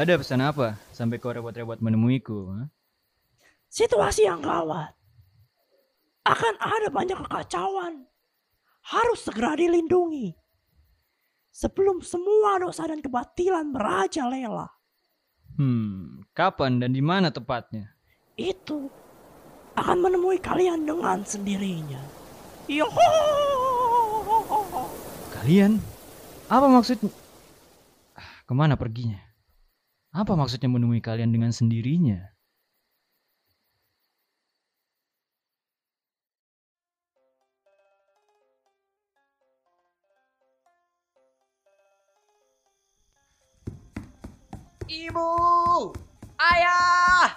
Ada 0.00 0.16
pesan 0.16 0.40
apa 0.40 0.80
sampai 0.96 1.20
kau 1.20 1.28
repot-repot 1.28 1.76
menemuiku? 1.84 2.56
ha? 2.56 2.72
Situasi 3.68 4.24
yang 4.24 4.40
gawat. 4.40 4.96
Akan 6.24 6.56
ada 6.56 6.88
banyak 6.88 7.20
kekacauan. 7.20 8.08
Harus 8.80 9.20
segera 9.20 9.52
dilindungi. 9.60 10.32
Sebelum 11.52 12.00
semua 12.00 12.56
dosa 12.56 12.88
dan 12.88 13.04
kebatilan 13.04 13.68
merajalela. 13.68 14.72
Hmm, 15.60 16.24
kapan 16.32 16.80
dan 16.80 16.96
di 16.96 17.04
mana 17.04 17.28
tepatnya? 17.28 17.92
Itu 18.40 18.88
akan 19.76 20.00
menemui 20.00 20.40
kalian 20.40 20.88
dengan 20.88 21.20
sendirinya. 21.28 22.00
Yoho! 22.72 23.12
Kalian? 25.36 25.76
Apa 26.48 26.72
maksudnya? 26.72 27.12
Ah, 28.16 28.40
Ke 28.48 28.56
mana 28.56 28.80
perginya? 28.80 29.29
Apa 30.10 30.34
maksudnya 30.34 30.66
menemui 30.66 30.98
kalian 30.98 31.30
dengan 31.30 31.54
sendirinya? 31.54 32.34
Ibu! 44.90 45.30
Ayah! 46.42 47.30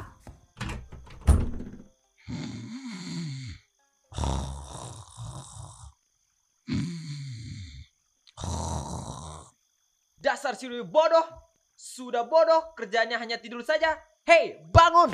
Dasar 10.17 10.57
si 10.57 10.65
Rui 10.65 10.81
bodoh! 10.81 11.42
Sudah 11.83 12.23
bodoh, 12.23 12.71
kerjanya 12.79 13.19
hanya 13.19 13.35
tidur 13.35 13.59
saja. 13.59 13.99
Hei, 14.23 14.55
bangun! 14.71 15.11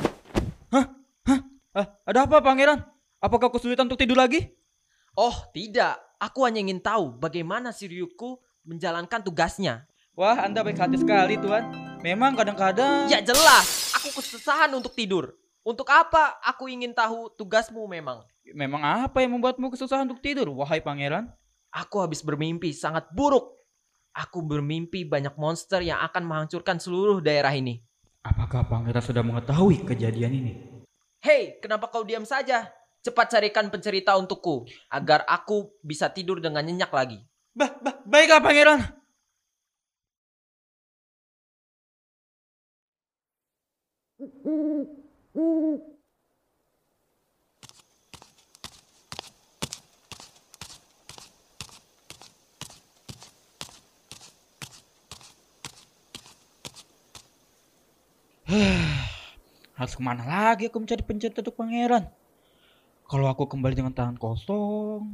Ah, 1.74 1.86
ada 2.06 2.30
apa 2.30 2.46
pangeran? 2.46 2.86
Apakah 3.18 3.50
kesulitan 3.50 3.90
untuk 3.90 3.98
tidur 3.98 4.14
lagi? 4.14 4.54
Oh, 5.18 5.34
tidak. 5.50 5.98
Aku 6.22 6.46
hanya 6.46 6.62
ingin 6.62 6.78
tahu 6.78 7.18
bagaimana 7.18 7.74
si 7.74 7.90
Ryuku 7.90 8.38
menjalankan 8.70 9.26
tugasnya. 9.26 9.90
Wah, 10.14 10.46
Anda 10.46 10.62
baik 10.62 10.78
hati 10.78 11.02
sekali, 11.02 11.42
Tuan. 11.42 11.74
Memang 12.06 12.38
kadang-kadang... 12.38 13.10
Ya 13.10 13.18
jelas, 13.26 13.90
aku 13.98 14.22
kesusahan 14.22 14.70
untuk 14.70 14.94
tidur. 14.94 15.34
Untuk 15.66 15.90
apa 15.90 16.38
aku 16.46 16.70
ingin 16.70 16.94
tahu 16.94 17.34
tugasmu 17.34 17.82
memang? 17.90 18.22
Memang 18.54 19.10
apa 19.10 19.26
yang 19.26 19.34
membuatmu 19.34 19.74
kesusahan 19.74 20.06
untuk 20.06 20.22
tidur, 20.22 20.54
wahai 20.54 20.86
pangeran? 20.86 21.34
Aku 21.74 21.98
habis 21.98 22.22
bermimpi 22.22 22.78
sangat 22.78 23.10
buruk. 23.10 23.59
Aku 24.14 24.42
bermimpi 24.42 25.06
banyak 25.06 25.38
monster 25.38 25.80
yang 25.86 26.02
akan 26.02 26.26
menghancurkan 26.26 26.82
seluruh 26.82 27.22
daerah 27.22 27.54
ini. 27.54 27.86
Apakah 28.26 28.68
pangeran 28.68 29.04
sudah 29.04 29.24
mengetahui 29.24 29.86
kejadian 29.88 30.34
ini? 30.34 30.54
Hei, 31.24 31.60
kenapa 31.64 31.88
kau 31.88 32.04
diam 32.04 32.28
saja? 32.28 32.68
Cepat 33.00 33.32
carikan 33.32 33.72
pencerita 33.72 34.20
untukku 34.20 34.68
agar 34.92 35.24
aku 35.24 35.72
bisa 35.80 36.12
tidur 36.12 36.44
dengan 36.44 36.68
nyenyak 36.68 36.92
lagi. 36.92 37.20
Bah, 37.56 37.72
bah, 37.80 38.04
baiklah 38.04 38.44
pangeran. 38.44 38.82
Harus 59.78 59.94
ke 59.94 60.02
mana 60.02 60.26
lagi 60.26 60.68
aku 60.68 60.82
mencari 60.82 61.06
pencerita 61.06 61.46
untuk 61.46 61.56
pangeran? 61.56 62.10
Kalau 63.10 63.26
aku 63.30 63.50
kembali 63.50 63.74
dengan 63.74 63.94
tangan 63.94 64.18
kosong, 64.18 65.06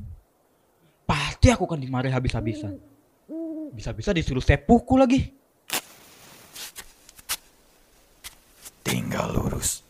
pasti 1.07 1.47
aku 1.51 1.63
akan 1.67 1.79
dimarahi 1.79 2.11
habis-habisan. 2.11 2.75
Bisa-bisa 3.71 4.11
disuruh 4.11 4.43
sepuku 4.43 4.95
lagi. 4.99 5.21
Tinggal 8.83 9.31
lurus. 9.31 9.83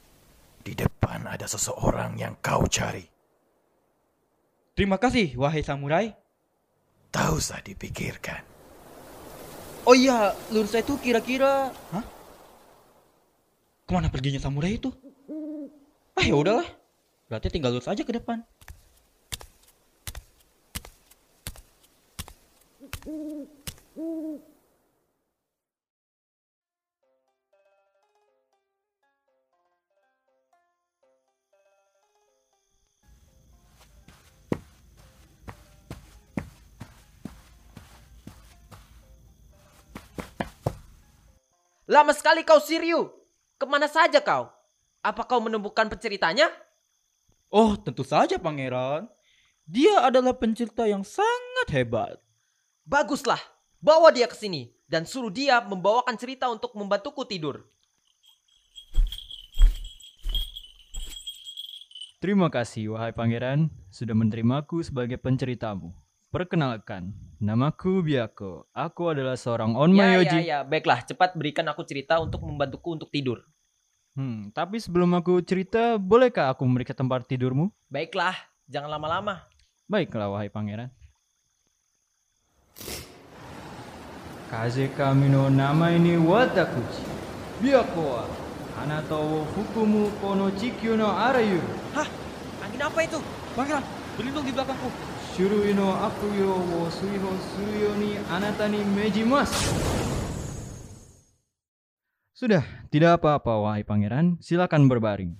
Di 0.61 0.73
depan 0.73 1.29
ada 1.29 1.45
seseorang 1.45 2.17
yang 2.17 2.37
kau 2.41 2.65
cari. 2.69 3.05
Terima 4.73 4.97
kasih, 4.97 5.37
wahai 5.37 5.61
samurai. 5.61 6.13
Tak 7.09 7.31
usah 7.31 7.61
dipikirkan. 7.61 8.41
Oh 9.85 9.93
iya, 9.93 10.33
lurus 10.49 10.73
itu 10.73 10.97
kira-kira... 10.97 11.69
Hah? 11.93 12.24
Ke 13.85 13.93
mana 13.93 14.09
perginya 14.09 14.41
samurai 14.41 14.81
itu? 14.81 14.89
Ah 16.17 16.25
ya 16.25 16.33
udahlah. 16.33 16.65
Berarti 17.29 17.53
tinggal 17.53 17.69
lurus 17.69 17.85
aja 17.85 18.01
ke 18.01 18.09
depan. 18.17 18.41
Lama 41.85 42.17
sekali 42.17 42.41
kau 42.41 42.57
Siryu. 42.57 43.24
Ke 43.55 43.63
mana 43.63 43.87
saja 43.87 44.19
kau? 44.19 44.51
Apa 44.99 45.23
kau 45.23 45.39
menemukan 45.39 45.87
penceritanya? 45.87 46.51
Oh, 47.47 47.79
tentu 47.79 48.03
saja 48.03 48.35
pangeran. 48.35 49.07
Dia 49.63 50.03
adalah 50.03 50.35
pencerita 50.35 50.83
yang 50.83 51.07
sangat 51.07 51.67
hebat. 51.71 52.19
Baguslah, 52.83 53.39
bawa 53.79 54.11
dia 54.11 54.27
ke 54.27 54.35
sini 54.35 54.75
dan 54.91 55.07
suruh 55.07 55.31
dia 55.31 55.63
membawakan 55.63 56.19
cerita 56.19 56.51
untuk 56.51 56.75
membantuku 56.75 57.23
tidur. 57.23 57.63
Terima 62.19 62.51
kasih, 62.51 62.97
wahai 62.97 63.15
pangeran, 63.15 63.71
sudah 63.87 64.17
menerimaku 64.17 64.83
sebagai 64.83 65.15
penceritamu. 65.15 66.04
Perkenalkan, 66.35 67.15
namaku 67.39 68.03
Byaku. 68.03 68.67
Aku 68.75 69.07
adalah 69.07 69.39
seorang 69.39 69.71
Ya, 69.71 69.79
onmayoji. 69.79 70.39
ya, 70.43 70.43
ya, 70.43 70.57
baiklah, 70.67 70.99
cepat 71.07 71.31
berikan 71.31 71.63
aku 71.71 71.87
cerita 71.87 72.19
untuk 72.19 72.43
membantuku 72.43 72.91
untuk 72.91 73.07
tidur. 73.07 73.47
Hmm, 74.19 74.51
tapi 74.51 74.83
sebelum 74.83 75.15
aku 75.15 75.39
cerita, 75.47 75.95
bolehkah 75.95 76.51
aku 76.51 76.67
memberikan 76.67 76.91
tempat 76.91 77.23
tidurmu? 77.23 77.71
Baiklah, 77.87 78.35
jangan 78.67 78.99
lama-lama. 78.99 79.47
Baiklah, 79.87 80.27
wahai 80.27 80.51
pangeran. 80.51 80.91
Kaze 84.51 84.91
kami 84.91 85.31
no 85.31 85.47
nama 85.47 85.95
ini 85.95 86.19
Watakuchi. 86.19 87.07
Byakuwa. 87.63 88.27
Hanato 88.75 89.23
wo 89.23 89.47
fukumu 89.55 90.11
kono 90.19 90.51
chikyu 90.51 90.99
no 90.99 91.15
arayu. 91.15 91.63
Hah? 91.95 92.03
Angin 92.59 92.83
apa 92.83 92.99
itu? 93.07 93.23
Pangeran, 93.55 93.87
berlindung 94.19 94.43
di 94.43 94.51
belakangku. 94.51 95.14
Sudah, 102.31 102.63
tidak 102.87 103.19
apa-apa 103.19 103.59
wahai 103.59 103.83
pangeran, 103.83 104.39
silakan 104.39 104.87
berbaring. 104.87 105.35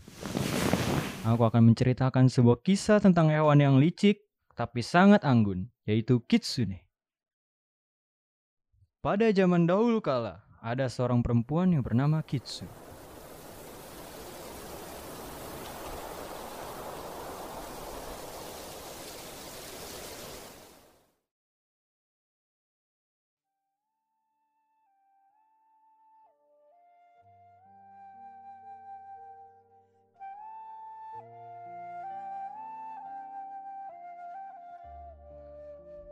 Aku 1.24 1.47
akan 1.47 1.71
menceritakan 1.71 2.27
sebuah 2.27 2.59
kisah 2.59 3.00
tentang 3.00 3.31
hewan 3.31 3.63
yang 3.63 3.80
licik 3.80 4.19
tapi 4.51 4.83
sangat 4.83 5.24
anggun, 5.24 5.71
yaitu 5.88 6.19
kitsune. 6.27 6.83
Pada 9.00 9.31
zaman 9.31 9.63
dahulu 9.63 10.03
kala, 10.03 10.44
ada 10.59 10.91
seorang 10.91 11.24
perempuan 11.24 11.71
yang 11.71 11.88
bernama 11.88 12.19
Kitsu. 12.19 12.68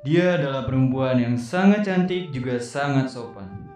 Dia 0.03 0.35
adalah 0.35 0.67
perempuan 0.67 1.15
yang 1.15 1.39
sangat 1.39 1.87
cantik 1.87 2.27
juga 2.35 2.59
sangat 2.59 3.07
sopan. 3.07 3.71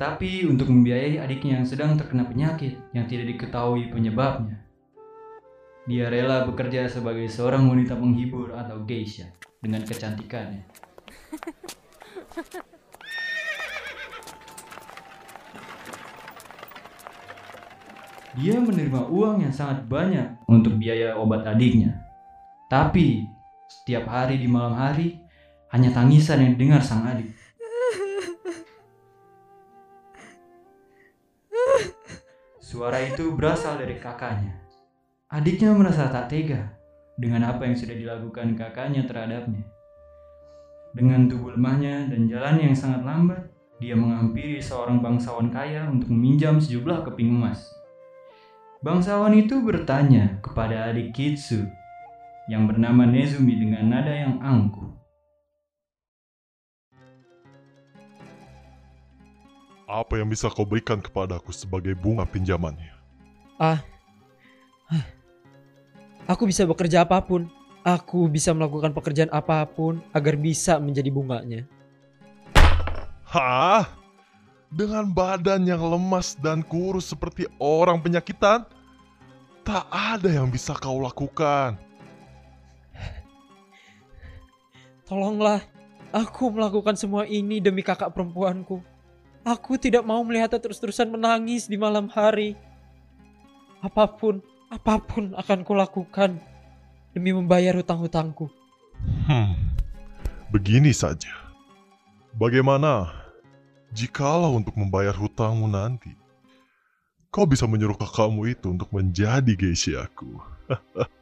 Tapi 0.00 0.48
untuk 0.48 0.72
membiayai 0.72 1.20
adiknya 1.20 1.60
yang 1.60 1.68
sedang 1.68 2.00
terkena 2.00 2.24
penyakit 2.24 2.80
yang 2.96 3.04
tidak 3.04 3.36
diketahui 3.36 3.92
penyebabnya, 3.92 4.56
dia 5.84 6.08
rela 6.08 6.48
bekerja 6.48 6.88
sebagai 6.88 7.28
seorang 7.28 7.68
wanita 7.68 7.92
penghibur 7.92 8.56
atau 8.56 8.80
geisha 8.88 9.28
dengan 9.60 9.84
kecantikannya. 9.84 10.64
Dia 18.40 18.56
menerima 18.56 19.12
uang 19.12 19.44
yang 19.44 19.52
sangat 19.52 19.84
banyak 19.84 20.40
untuk 20.48 20.80
biaya 20.80 21.20
obat 21.20 21.44
adiknya. 21.44 22.00
Tapi, 22.72 23.28
setiap 23.68 24.08
hari 24.08 24.40
di 24.40 24.48
malam 24.48 24.72
hari, 24.72 25.28
hanya 25.70 25.90
tangisan 25.94 26.42
yang 26.42 26.52
didengar 26.58 26.82
sang 26.82 27.06
adik. 27.06 27.30
Suara 32.58 33.02
itu 33.02 33.34
berasal 33.34 33.82
dari 33.82 33.98
kakaknya. 33.98 34.54
Adiknya 35.30 35.74
merasa 35.74 36.06
tak 36.06 36.30
tega 36.30 36.70
dengan 37.18 37.46
apa 37.46 37.66
yang 37.66 37.74
sudah 37.74 37.98
dilakukan 37.98 38.54
kakaknya 38.54 39.06
terhadapnya. 39.06 39.66
Dengan 40.94 41.30
tubuh 41.30 41.54
lemahnya 41.54 42.10
dan 42.10 42.26
jalan 42.26 42.58
yang 42.58 42.74
sangat 42.74 43.02
lambat, 43.06 43.42
dia 43.78 43.94
menghampiri 43.94 44.58
seorang 44.58 45.02
bangsawan 45.02 45.50
kaya 45.50 45.86
untuk 45.86 46.10
meminjam 46.10 46.58
sejumlah 46.58 47.06
keping 47.10 47.30
emas. 47.30 47.62
Bangsawan 48.82 49.34
itu 49.38 49.62
bertanya 49.62 50.38
kepada 50.42 50.90
adik 50.90 51.14
Kitsu 51.16 51.66
yang 52.50 52.70
bernama 52.70 53.06
Nezumi 53.06 53.56
dengan 53.56 53.88
nada 53.88 54.14
yang 54.14 54.38
angkuh. 54.42 54.99
Apa 59.90 60.22
yang 60.22 60.30
bisa 60.30 60.46
kau 60.46 60.62
berikan 60.62 61.02
kepadaku 61.02 61.50
sebagai 61.50 61.98
bunga 61.98 62.22
pinjamannya? 62.22 62.94
Aku 66.30 66.46
bisa 66.46 66.62
bekerja 66.62 67.02
apa 67.02 67.18
pun. 67.18 67.50
Aku 67.82 68.30
bisa 68.30 68.54
melakukan 68.54 68.94
pekerjaan 68.94 69.34
apa 69.34 69.66
pun 69.66 69.98
agar 70.14 70.38
bisa 70.38 70.78
menjadi 70.78 71.10
bunganya. 71.10 71.66
Hah? 73.26 73.90
Dengan 74.70 75.10
badan 75.10 75.66
yang 75.66 75.82
lemas 75.82 76.38
dan 76.38 76.62
kurus 76.62 77.10
seperti 77.10 77.50
orang 77.58 77.98
penyakitan? 77.98 78.62
Tak 79.66 79.90
ada 79.90 80.30
yang 80.30 80.46
bisa 80.54 80.70
kau 80.78 81.02
lakukan. 81.02 81.74
Tolonglah, 85.02 85.58
aku 86.14 86.54
melakukan 86.54 86.94
semua 86.94 87.26
ini 87.26 87.58
demi 87.58 87.82
kakak 87.82 88.14
perempuanku. 88.14 88.78
Aku 89.40 89.80
tidak 89.80 90.04
mau 90.04 90.20
melihatnya 90.20 90.60
terus-terusan 90.60 91.08
menangis 91.08 91.64
di 91.64 91.80
malam 91.80 92.12
hari. 92.12 92.56
Apa 93.80 94.04
pun, 94.04 94.44
apa 94.68 95.00
pun 95.00 95.32
akan 95.32 95.64
kulakukan 95.64 96.36
demi 97.16 97.32
membayar 97.32 97.72
hutang-hutangku. 97.80 98.52
Hmm, 99.24 99.56
begini 100.52 100.92
saja. 100.92 101.32
Bagaimana 102.36 103.08
jikalau 103.96 104.60
untuk 104.60 104.76
membayar 104.76 105.16
hutangmu 105.16 105.66
nanti, 105.66 106.12
kau 107.32 107.48
bisa 107.48 107.64
menyuruh 107.64 107.96
kakakmu 107.96 108.44
itu 108.44 108.70
untuk 108.70 108.92
menjadi 108.92 109.56
geishaku. 109.56 110.36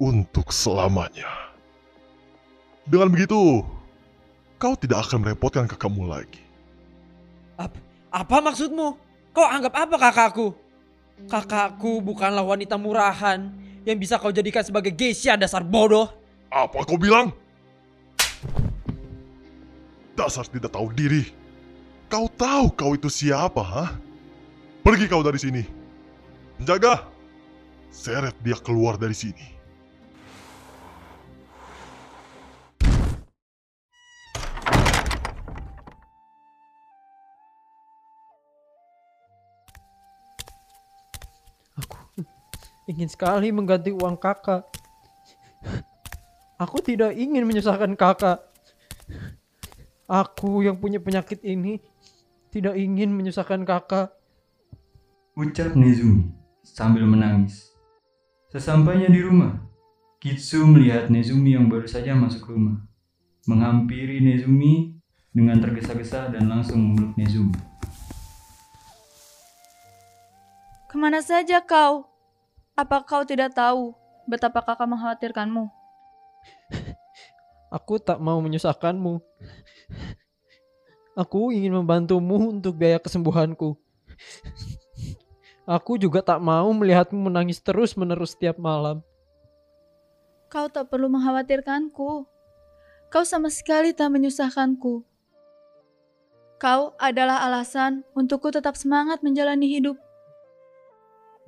untuk 0.00 0.48
selamanya. 0.48 1.28
Dengan 2.88 3.12
begitu, 3.12 3.60
kau 4.56 4.74
tidak 4.78 5.10
akan 5.10 5.26
merepotkan 5.26 5.68
kakakmu 5.68 6.08
lagi. 6.08 6.49
Apa 8.10 8.42
maksudmu? 8.42 8.98
Kau 9.30 9.46
anggap 9.46 9.74
apa 9.78 9.96
kakakku? 9.96 10.50
Kakakku 11.30 12.02
bukanlah 12.02 12.42
wanita 12.42 12.74
murahan 12.74 13.54
yang 13.86 13.96
bisa 13.96 14.18
kau 14.18 14.34
jadikan 14.34 14.66
sebagai 14.66 14.90
geisha 14.90 15.38
dasar 15.38 15.62
bodoh. 15.62 16.10
Apa 16.50 16.82
kau 16.82 16.98
bilang? 16.98 17.30
Dasar 20.18 20.44
tidak 20.50 20.74
tahu 20.74 20.90
diri. 20.90 21.30
Kau 22.10 22.26
tahu 22.26 22.74
kau 22.74 22.92
itu 22.98 23.06
siapa, 23.06 23.62
ha? 23.62 23.86
Pergi 24.82 25.06
kau 25.06 25.22
dari 25.22 25.38
sini. 25.38 25.62
Jaga. 26.58 27.06
Seret 27.94 28.34
dia 28.42 28.58
keluar 28.58 28.98
dari 28.98 29.14
sini. 29.14 29.59
Ingin 42.90 43.06
sekali 43.06 43.54
mengganti 43.54 43.94
uang 43.94 44.18
kakak. 44.18 44.66
Aku 46.58 46.82
tidak 46.82 47.14
ingin 47.14 47.46
menyusahkan 47.46 47.94
kakak. 47.94 48.42
Aku 50.10 50.66
yang 50.66 50.74
punya 50.74 50.98
penyakit 50.98 51.38
ini 51.46 51.78
tidak 52.50 52.74
ingin 52.74 53.14
menyusahkan 53.14 53.62
kakak. 53.62 54.10
Ucap 55.38 55.78
Nezumi 55.78 56.34
sambil 56.66 57.06
menangis. 57.06 57.70
Sesampainya 58.50 59.06
di 59.06 59.22
rumah, 59.22 59.62
Kitsu 60.18 60.66
melihat 60.66 61.06
Nezumi 61.08 61.54
yang 61.54 61.70
baru 61.70 61.86
saja 61.86 62.18
masuk 62.18 62.50
rumah. 62.50 62.82
Menghampiri 63.46 64.18
Nezumi 64.18 64.98
dengan 65.30 65.62
tergesa-gesa 65.62 66.28
dan 66.34 66.50
langsung 66.50 66.82
memeluk 66.82 67.14
Nezumi. 67.14 67.54
Ke 70.90 70.98
mana 70.98 71.22
saja 71.22 71.62
kau? 71.62 72.09
Apa 72.80 73.04
kau 73.04 73.28
tidak 73.28 73.52
tahu 73.52 73.92
betapa 74.24 74.64
kakak 74.64 74.88
mengkhawatirkanmu? 74.88 75.68
Aku 77.76 78.00
tak 78.00 78.16
mau 78.24 78.40
menyusahkanmu. 78.40 79.20
Aku 81.12 81.52
ingin 81.52 81.76
membantumu 81.76 82.48
untuk 82.48 82.80
biaya 82.80 82.96
kesembuhanku. 82.96 83.76
Aku 85.68 86.00
juga 86.00 86.24
tak 86.24 86.40
mau 86.40 86.72
melihatmu 86.72 87.20
menangis 87.20 87.60
terus-menerus 87.60 88.32
setiap 88.32 88.56
malam. 88.56 89.04
Kau 90.48 90.72
tak 90.72 90.88
perlu 90.88 91.12
mengkhawatirkanku. 91.12 92.24
Kau 93.12 93.24
sama 93.28 93.52
sekali 93.52 93.92
tak 93.92 94.08
menyusahkanku. 94.08 95.04
Kau 96.56 96.96
adalah 96.96 97.44
alasan 97.44 98.08
untukku 98.16 98.48
tetap 98.48 98.72
semangat 98.72 99.20
menjalani 99.20 99.68
hidup. 99.68 100.00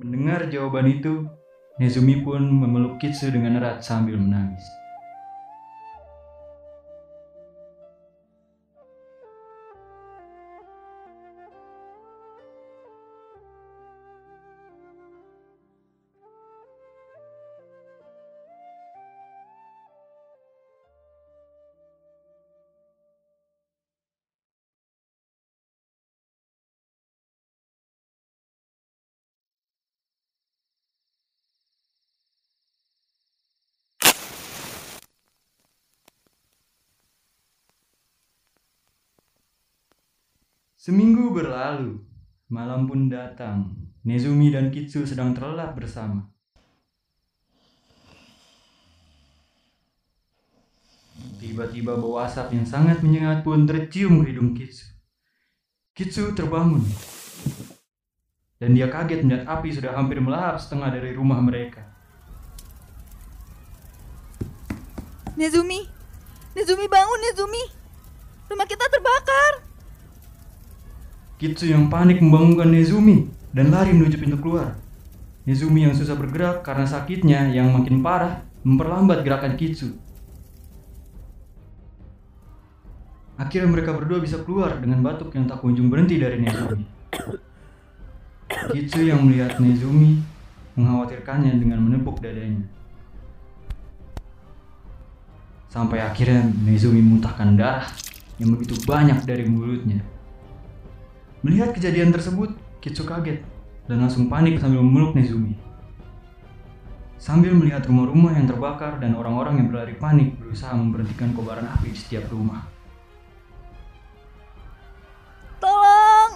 Mendengar 0.00 0.48
jawaban 0.48 0.88
itu, 0.88 1.28
Nezumi 1.76 2.24
pun 2.24 2.40
memeluk 2.40 3.00
Kitsu 3.00 3.28
dengan 3.32 3.60
erat 3.60 3.84
sambil 3.84 4.16
menangis. 4.16 4.64
Seminggu 40.82 41.30
berlalu, 41.30 42.02
malam 42.50 42.90
pun 42.90 43.06
datang. 43.06 43.70
Nezumi 44.02 44.50
dan 44.50 44.74
Kitsu 44.74 45.06
sedang 45.06 45.30
terlelap 45.30 45.78
bersama. 45.78 46.26
Tiba-tiba 51.38 51.94
bau 51.94 52.18
asap 52.18 52.58
yang 52.58 52.66
sangat 52.66 52.98
menyengat 52.98 53.46
pun 53.46 53.62
tercium 53.62 54.26
ke 54.26 54.34
hidung 54.34 54.58
Kitsu. 54.58 54.90
Kitsu 55.94 56.34
terbangun. 56.34 56.82
Dan 58.58 58.74
dia 58.74 58.90
kaget 58.90 59.22
melihat 59.22 59.46
api 59.54 59.70
sudah 59.70 59.94
hampir 59.94 60.18
melahap 60.18 60.58
setengah 60.58 60.98
dari 60.98 61.14
rumah 61.14 61.38
mereka. 61.38 61.86
Nezumi! 65.38 65.86
Nezumi 66.58 66.90
bangun 66.90 67.20
Nezumi! 67.22 67.70
Rumah 68.50 68.66
kita 68.66 68.82
terbakar! 68.90 69.71
Kitsu 71.42 71.74
yang 71.74 71.90
panik 71.90 72.22
membangunkan 72.22 72.70
Nezumi 72.70 73.26
dan 73.50 73.74
lari 73.74 73.90
menuju 73.90 74.14
pintu 74.14 74.38
keluar. 74.38 74.78
Nezumi 75.42 75.82
yang 75.82 75.90
susah 75.90 76.14
bergerak 76.14 76.62
karena 76.62 76.86
sakitnya 76.86 77.50
yang 77.50 77.74
makin 77.74 77.98
parah 77.98 78.46
memperlambat 78.62 79.26
gerakan 79.26 79.58
Kitsu. 79.58 79.90
Akhirnya 83.34 83.74
mereka 83.74 83.90
berdua 83.90 84.22
bisa 84.22 84.38
keluar 84.46 84.78
dengan 84.78 85.02
batuk 85.02 85.34
yang 85.34 85.50
tak 85.50 85.58
kunjung 85.58 85.90
berhenti 85.90 86.22
dari 86.22 86.38
Nezumi. 86.38 86.86
Kitsu 88.70 89.02
yang 89.02 89.26
melihat 89.26 89.58
Nezumi 89.58 90.22
mengkhawatirkannya 90.78 91.58
dengan 91.58 91.82
menepuk 91.82 92.22
dadanya. 92.22 92.62
Sampai 95.66 96.06
akhirnya 96.06 96.46
Nezumi 96.62 97.02
muntahkan 97.02 97.58
darah 97.58 97.90
yang 98.38 98.54
begitu 98.54 98.78
banyak 98.86 99.26
dari 99.26 99.42
mulutnya. 99.50 100.21
Melihat 101.42 101.74
kejadian 101.74 102.14
tersebut, 102.14 102.54
Kitsu 102.78 103.02
kaget 103.02 103.42
dan 103.90 103.98
langsung 103.98 104.30
panik 104.30 104.62
sambil 104.62 104.78
memeluk 104.78 105.18
Nezumi. 105.18 105.58
Sambil 107.18 107.54
melihat 107.54 107.82
rumah-rumah 107.86 108.34
yang 108.34 108.46
terbakar 108.46 108.98
dan 109.02 109.18
orang-orang 109.18 109.58
yang 109.58 109.66
berlari 109.70 109.94
panik 109.98 110.38
berusaha 110.38 110.74
memberhentikan 110.74 111.34
kobaran 111.34 111.66
api 111.66 111.94
di 111.94 111.98
setiap 111.98 112.30
rumah. 112.30 112.66
Tolong! 115.58 116.30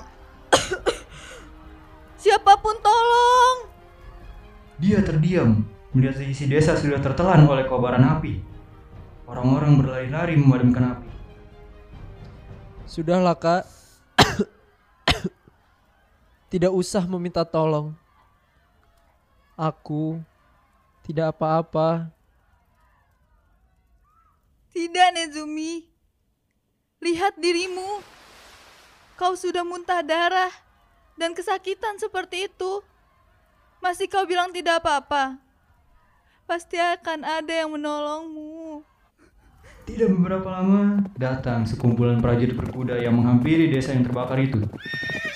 Siapa 2.23 2.59
pun 2.59 2.75
tolong! 2.83 3.59
Dia 4.83 5.03
terdiam 5.07 5.67
melihat 5.95 6.19
isi 6.23 6.51
desa 6.51 6.75
sudah 6.75 6.99
tertelan 6.99 7.47
oleh 7.47 7.67
kobaran 7.67 8.03
api. 8.03 8.43
Orang-orang 9.27 9.79
berlari-lari 9.79 10.35
memadamkan 10.39 10.99
api. 10.99 11.11
Sudahlah 12.87 13.35
kak. 13.39 13.76
Tidak 16.47 16.71
usah 16.71 17.03
meminta 17.11 17.43
tolong. 17.43 17.91
Aku 19.59 20.23
tidak 21.03 21.35
apa-apa. 21.35 22.11
Tidak, 24.71 25.09
Nezumi. 25.17 25.87
Lihat 27.01 27.39
dirimu. 27.41 28.05
Kau 29.17 29.33
sudah 29.33 29.65
muntah 29.65 30.05
darah 30.05 30.53
dan 31.17 31.33
kesakitan 31.33 31.97
seperti 31.97 32.47
itu. 32.47 32.85
Masih 33.81 34.07
kau 34.07 34.29
bilang 34.29 34.53
tidak 34.53 34.85
apa-apa. 34.85 35.41
Pasti 36.45 36.77
akan 36.77 37.25
ada 37.25 37.53
yang 37.53 37.73
menolongmu. 37.75 38.85
Tidak 39.87 40.11
beberapa 40.11 40.51
lama, 40.51 40.99
datang 41.15 41.63
sekumpulan 41.63 42.19
prajurit 42.19 42.59
berkuda 42.59 42.99
yang 42.99 43.15
menghampiri 43.23 43.71
desa 43.71 43.95
yang 43.95 44.03
terbakar 44.03 44.35
itu. 44.43 44.59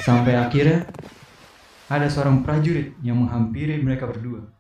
Sampai 0.03 0.35
akhirnya, 0.35 0.91
ada 1.87 2.11
seorang 2.11 2.43
prajurit 2.43 2.99
yang 2.99 3.23
menghampiri 3.23 3.79
mereka 3.79 4.11
berdua. 4.11 4.51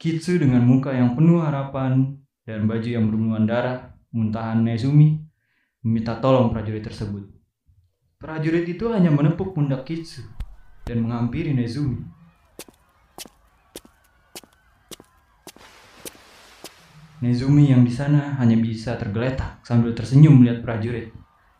Kitsu 0.00 0.40
dengan 0.40 0.64
muka 0.64 0.88
yang 0.88 1.12
penuh 1.12 1.44
harapan 1.44 2.16
dan 2.48 2.64
baju 2.64 2.88
yang 2.88 3.12
berlumuran 3.12 3.44
darah, 3.44 3.92
muntahan 4.08 4.64
Nezumi, 4.64 5.20
meminta 5.84 6.16
tolong 6.16 6.48
prajurit 6.48 6.80
tersebut. 6.80 7.28
Prajurit 8.16 8.64
itu 8.64 8.88
hanya 8.88 9.12
menepuk 9.12 9.52
pundak 9.52 9.84
Kitsu 9.84 10.24
dan 10.88 11.04
menghampiri 11.04 11.52
Nezumi. 11.52 12.19
Nezumi 17.20 17.68
yang 17.68 17.84
di 17.84 17.92
sana 17.92 18.40
hanya 18.40 18.56
bisa 18.56 18.96
tergeletak 18.96 19.60
sambil 19.60 19.92
tersenyum 19.92 20.40
melihat 20.40 20.64
prajurit. 20.64 21.12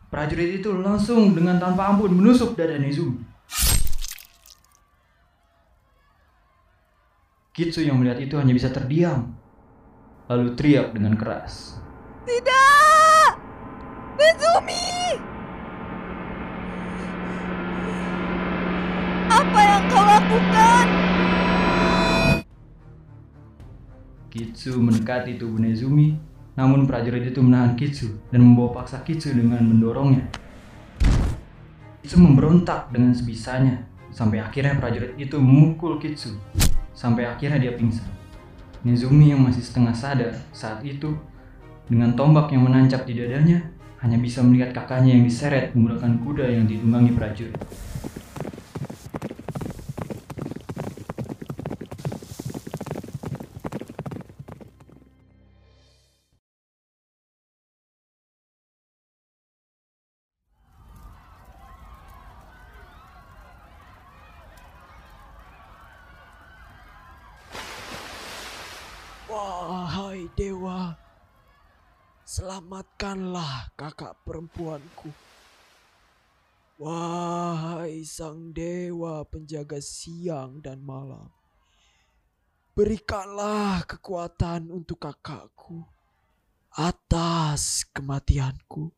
Prajurit 0.09 0.57
itu 0.57 0.73
langsung 0.73 1.37
dengan 1.37 1.61
tanpa 1.61 1.85
ampun 1.85 2.17
menusuk 2.17 2.57
dada 2.57 2.81
Nezumi. 2.81 3.21
Kitsu 7.53 7.85
yang 7.85 8.01
melihat 8.01 8.17
itu 8.25 8.41
hanya 8.41 8.57
bisa 8.57 8.73
terdiam, 8.73 9.37
lalu 10.25 10.57
teriak 10.57 10.97
dengan 10.97 11.13
keras. 11.13 11.77
Tidak! 12.25 13.29
Nezumi! 14.17 15.13
Apa 19.29 19.59
yang 19.61 19.83
kau 19.93 20.03
lakukan? 20.09 21.00
Kitsu 24.31 24.79
mendekati 24.79 25.35
tubuh 25.35 25.59
Nezumi, 25.59 26.15
namun 26.55 26.87
prajurit 26.87 27.27
itu 27.27 27.43
menahan 27.43 27.75
Kitsu 27.75 28.15
dan 28.31 28.39
membawa 28.39 28.79
paksa 28.79 29.03
Kitsu 29.03 29.35
dengan 29.35 29.59
mendorongnya. 29.59 30.23
Kitsu 31.99 32.15
memberontak 32.15 32.95
dengan 32.95 33.11
sebisanya, 33.11 33.83
sampai 34.07 34.39
akhirnya 34.39 34.79
prajurit 34.79 35.19
itu 35.19 35.35
memukul 35.35 35.99
Kitsu, 35.99 36.39
sampai 36.95 37.27
akhirnya 37.27 37.59
dia 37.59 37.75
pingsan. 37.75 38.07
Nezumi 38.87 39.35
yang 39.35 39.43
masih 39.43 39.59
setengah 39.59 39.91
sadar 39.91 40.31
saat 40.55 40.79
itu, 40.87 41.11
dengan 41.91 42.15
tombak 42.15 42.55
yang 42.55 42.63
menancap 42.63 43.03
di 43.03 43.19
dadanya, 43.19 43.59
hanya 43.99 44.15
bisa 44.15 44.39
melihat 44.39 44.71
kakaknya 44.71 45.19
yang 45.19 45.27
diseret 45.27 45.75
menggunakan 45.75 46.23
kuda 46.23 46.45
yang 46.47 46.63
ditunggangi 46.71 47.11
prajurit. 47.19 47.59
Wahai 69.41 70.29
dewa, 70.37 70.93
selamatkanlah 72.21 73.73
kakak 73.73 74.13
perempuanku. 74.21 75.09
Wahai 76.77 78.05
sang 78.05 78.53
dewa 78.53 79.25
penjaga 79.25 79.81
siang 79.81 80.61
dan 80.61 80.85
malam, 80.85 81.25
berikanlah 82.77 83.81
kekuatan 83.89 84.69
untuk 84.69 85.09
kakakku 85.09 85.89
atas 86.77 87.89
kematianku. 87.97 88.93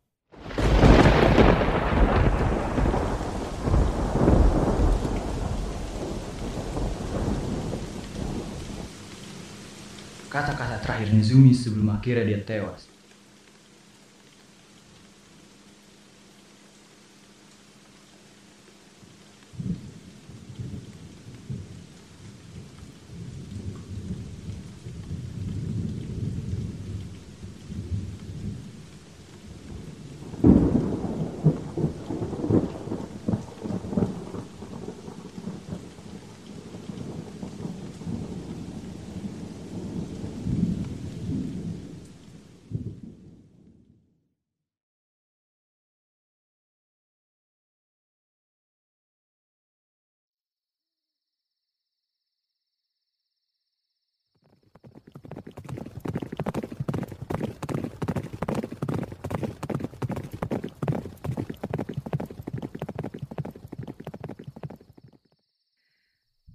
Kata-kata 10.33 10.81
terakhir 10.81 11.13
Nezumi 11.13 11.53
sebelum 11.53 11.93
akhirnya 11.93 12.25
dia 12.25 12.41
tewas. 12.41 12.92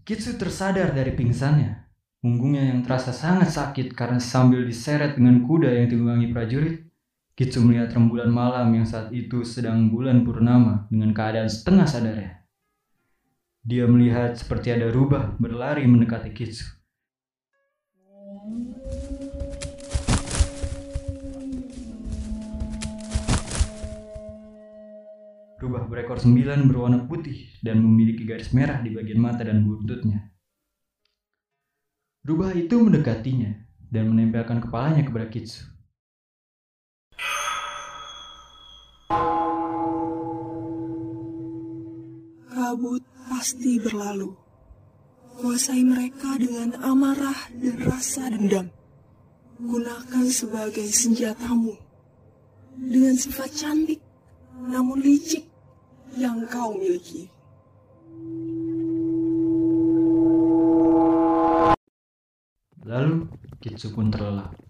Kitsu 0.09 0.41
tersadar 0.41 0.97
dari 0.97 1.13
pingsannya. 1.13 1.85
Punggungnya 2.25 2.73
yang 2.73 2.81
terasa 2.81 3.13
sangat 3.13 3.53
sakit 3.53 3.93
karena 3.93 4.17
sambil 4.17 4.65
diseret 4.65 5.21
dengan 5.21 5.45
kuda 5.45 5.69
yang 5.69 5.93
ditunggangi 5.93 6.33
prajurit, 6.33 6.89
Kitsu 7.37 7.61
melihat 7.61 7.93
rembulan 7.93 8.33
malam 8.33 8.73
yang 8.73 8.89
saat 8.89 9.13
itu 9.13 9.45
sedang 9.45 9.93
bulan 9.93 10.25
purnama 10.25 10.89
dengan 10.89 11.13
keadaan 11.13 11.53
setengah 11.53 11.85
sadarnya. 11.85 12.41
Dia 13.61 13.85
melihat 13.85 14.33
seperti 14.33 14.73
ada 14.73 14.89
rubah 14.89 15.37
berlari 15.37 15.85
mendekati 15.85 16.33
Kitsu. 16.33 16.78
Rubah 25.59 25.91
berekor 25.91 26.23
sembilan 26.23 26.71
berwarna 26.71 27.03
putih 27.11 27.59
dan 27.59 27.83
memiliki 27.83 28.23
garis 28.23 28.55
merah 28.55 28.79
di 28.79 28.95
bagian 28.95 29.19
mata 29.19 29.43
dan 29.43 29.67
buntutnya. 29.67 30.31
Rubah 32.23 32.55
itu 32.55 32.79
mendekatinya 32.79 33.59
dan 33.91 34.07
menempelkan 34.07 34.63
kepalanya 34.63 35.03
kepada 35.03 35.27
Kitsu. 35.27 35.67
Kabut 42.55 43.03
pasti 43.27 43.83
berlalu. 43.83 44.31
Kuasai 45.43 45.83
mereka 45.83 46.39
dengan 46.39 46.79
amarah 46.87 47.51
dan 47.59 47.83
rasa 47.83 48.31
dendam. 48.31 48.71
Gunakan 49.59 50.27
sebagai 50.31 50.87
senjatamu. 50.87 51.75
dengan 52.79 53.11
sifat 53.19 53.51
cantik 53.59 53.99
namun 54.59 55.03
licik 55.03 55.48
yang 56.17 56.47
kau 56.49 56.73
miliki. 56.79 57.29
Lalu 62.89 63.29
Kitsu 63.61 63.93
pun 63.93 64.09
terlelap. 64.09 64.68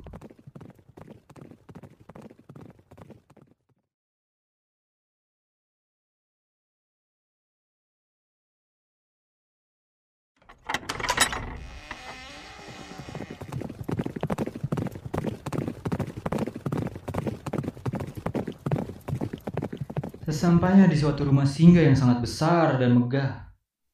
Sesampainya 20.59 20.91
di 20.91 20.99
suatu 20.99 21.23
rumah 21.23 21.47
singgah 21.47 21.87
yang 21.87 21.95
sangat 21.95 22.19
besar 22.19 22.83
dan 22.83 22.99
megah, 22.99 23.47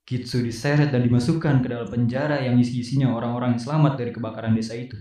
Kitsu 0.08 0.40
diseret 0.40 0.88
dan 0.88 1.04
dimasukkan 1.04 1.60
ke 1.60 1.68
dalam 1.68 1.84
penjara 1.84 2.40
yang 2.40 2.56
isi-isinya 2.56 3.12
orang-orang 3.12 3.52
yang 3.52 3.60
selamat 3.68 4.00
dari 4.00 4.16
kebakaran 4.16 4.56
desa 4.56 4.72
itu. 4.72 4.96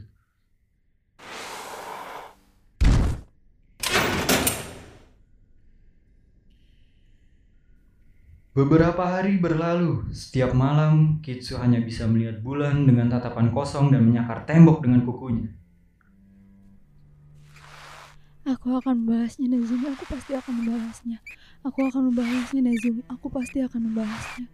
Beberapa 8.51 9.07
hari 9.07 9.39
berlalu, 9.39 10.11
setiap 10.11 10.51
malam 10.51 11.23
Kitsu 11.23 11.63
hanya 11.63 11.79
bisa 11.79 12.03
melihat 12.11 12.43
bulan 12.43 12.83
dengan 12.83 13.07
tatapan 13.07 13.55
kosong 13.55 13.87
dan 13.87 14.03
menyakar 14.03 14.43
tembok 14.43 14.83
dengan 14.83 15.07
kukunya. 15.07 15.47
Aku 18.43 18.75
akan 18.75 19.07
membalasnya 19.07 19.47
Nezumi, 19.47 19.87
aku 19.87 20.03
pasti 20.11 20.35
akan 20.35 20.51
membalasnya. 20.59 21.23
Aku 21.63 21.79
akan 21.87 22.11
membalasnya 22.11 22.59
Nezumi, 22.59 23.07
aku 23.07 23.31
pasti 23.31 23.63
akan 23.63 23.87
membalasnya. 23.87 24.51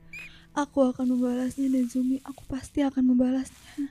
Aku 0.53 0.93
akan 0.93 1.05
membalasnya 1.09 1.65
Nezumi, 1.65 2.21
aku 2.21 2.45
pasti 2.45 2.85
akan 2.85 3.01
membalasnya. 3.01 3.89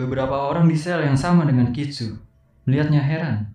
Beberapa 0.00 0.32
orang 0.48 0.64
di 0.72 0.80
sel 0.80 1.04
yang 1.04 1.20
sama 1.20 1.44
dengan 1.44 1.68
Kitsu 1.68 2.16
melihatnya 2.64 3.04
heran. 3.04 3.52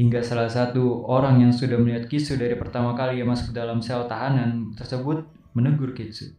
Hingga 0.00 0.24
salah 0.24 0.48
satu 0.48 1.04
orang 1.04 1.44
yang 1.44 1.52
sudah 1.52 1.76
melihat 1.76 2.08
Kitsu 2.08 2.40
dari 2.40 2.56
pertama 2.56 2.96
kali 2.96 3.20
ia 3.20 3.28
masuk 3.28 3.52
ke 3.52 3.60
dalam 3.60 3.84
sel 3.84 4.08
tahanan 4.08 4.72
tersebut 4.80 5.28
menegur 5.52 5.92
Kitsu. 5.92 6.32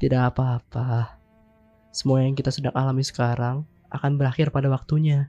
Tidak 0.00 0.22
apa-apa. 0.32 1.20
Semua 1.92 2.24
yang 2.24 2.32
kita 2.32 2.48
sedang 2.48 2.72
alami 2.72 3.04
sekarang 3.04 3.68
akan 3.92 4.16
berakhir 4.16 4.48
pada 4.48 4.72
waktunya. 4.72 5.28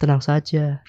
Tenang 0.00 0.24
saja. 0.24 0.80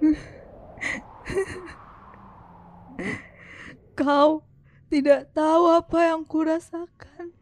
Kau 4.00 4.48
tidak 4.88 5.28
tahu 5.36 5.68
apa 5.70 6.08
yang 6.08 6.24
kurasakan. 6.24 7.36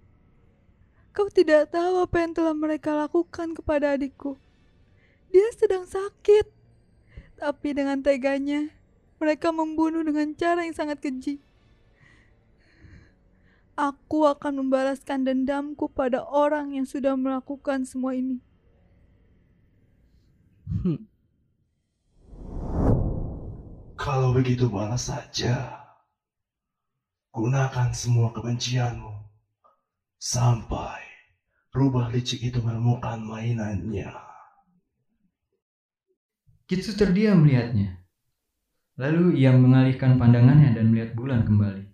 Kau 1.15 1.31
tidak 1.31 1.71
tahu 1.71 2.03
apa 2.03 2.19
yang 2.21 2.35
telah 2.35 2.55
mereka 2.55 2.95
lakukan 2.99 3.55
kepada 3.55 3.95
adikku. 3.95 4.35
Dia 5.31 5.55
sedang 5.55 5.87
sakit. 5.87 6.58
Tapi 7.39 7.71
dengan 7.71 8.03
teganya, 8.03 8.67
mereka 9.23 9.55
membunuh 9.55 10.03
dengan 10.03 10.35
cara 10.35 10.67
yang 10.67 10.75
sangat 10.75 10.99
keji. 10.99 11.39
Aku 13.79 14.27
akan 14.27 14.67
membalaskan 14.67 15.23
dendamku 15.23 15.87
pada 15.87 16.27
orang 16.27 16.75
yang 16.75 16.83
sudah 16.83 17.15
melakukan 17.15 17.87
semua 17.87 18.19
ini. 18.19 18.43
Hmm. 20.67 21.07
Kalau 23.95 24.35
begitu 24.35 24.67
balas 24.67 25.07
saja. 25.07 25.79
Gunakan 27.31 27.95
semua 27.95 28.35
kebencianmu. 28.35 29.15
Sampai 30.19 31.07
rubah 31.71 32.11
licik 32.11 32.43
itu 32.43 32.59
menemukan 32.59 33.23
mainannya. 33.23 34.28
Kitsu 36.69 37.01
terdiam 37.01 37.41
melihatnya. 37.41 37.97
Lalu 39.01 39.41
ia 39.41 39.57
mengalihkan 39.57 40.21
pandangannya 40.21 40.77
dan 40.77 40.93
melihat 40.93 41.17
bulan 41.17 41.41
kembali. 41.49 41.89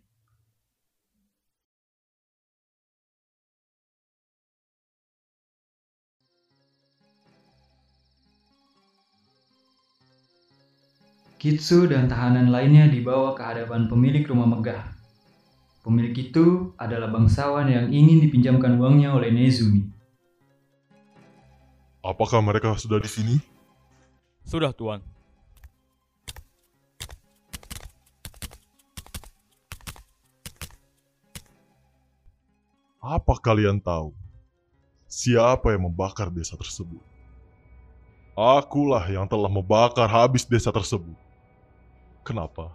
Kitsu 11.39 11.87
dan 11.87 12.11
tahanan 12.11 12.51
lainnya 12.51 12.91
dibawa 12.91 13.39
ke 13.39 13.47
hadapan 13.47 13.87
pemilik 13.87 14.27
rumah 14.27 14.59
megah. 14.59 14.91
Pemilik 15.87 16.19
itu 16.19 16.75
adalah 16.83 17.15
bangsawan 17.15 17.71
yang 17.71 17.95
ingin 17.95 18.27
dipinjamkan 18.27 18.75
uangnya 18.75 19.15
oleh 19.15 19.31
Nezumi. 19.31 19.87
Apakah 22.03 22.43
mereka 22.43 22.75
sudah 22.75 22.99
di 22.99 23.07
sini? 23.07 23.54
Sudah, 24.45 24.71
Tuan. 24.77 25.01
Apa 33.05 33.37
kalian 33.37 33.77
tahu 33.85 34.17
siapa 35.05 35.77
yang 35.77 35.93
membakar 35.93 36.33
desa 36.33 36.57
tersebut? 36.57 37.05
Akulah 38.33 39.05
yang 39.13 39.29
telah 39.29 39.53
membakar 39.53 40.09
habis 40.09 40.49
desa 40.49 40.73
tersebut. 40.73 41.13
Kenapa? 42.25 42.73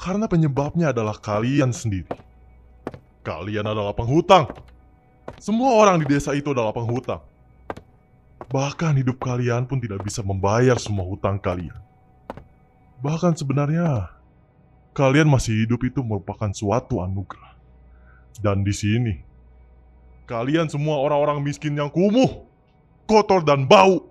Karena 0.00 0.24
penyebabnya 0.24 0.96
adalah 0.96 1.20
kalian 1.20 1.76
sendiri. 1.76 2.08
Kalian 3.20 3.68
adalah 3.68 3.92
penghutang. 3.92 4.48
Semua 5.36 5.76
orang 5.76 6.00
di 6.00 6.08
desa 6.08 6.32
itu 6.32 6.56
adalah 6.56 6.72
penghutang. 6.72 7.20
Bahkan 8.48 8.96
hidup 8.96 9.20
kalian 9.20 9.68
pun 9.68 9.76
tidak 9.76 10.00
bisa 10.00 10.24
membayar 10.24 10.80
semua 10.80 11.04
hutang 11.04 11.36
kalian. 11.36 11.76
Bahkan 13.04 13.36
sebenarnya, 13.36 14.08
kalian 14.96 15.28
masih 15.28 15.68
hidup 15.68 15.84
itu 15.84 16.00
merupakan 16.00 16.48
suatu 16.56 17.04
anugerah. 17.04 17.54
Dan 18.40 18.64
di 18.64 18.72
sini, 18.72 19.14
kalian 20.24 20.72
semua 20.72 20.96
orang-orang 20.96 21.44
miskin 21.44 21.76
yang 21.76 21.92
kumuh, 21.92 22.48
kotor 23.04 23.44
dan 23.44 23.68
bau 23.68 24.08